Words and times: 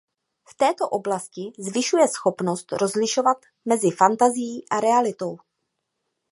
V 0.47 0.53
této 0.55 0.89
oblasti 0.89 1.51
zvyšuje 1.59 2.07
schopnost 2.07 2.71
rozlišovat 2.71 3.37
mezi 3.65 3.91
fantazií 3.91 4.65
a 4.69 4.79
realitou. 4.79 5.37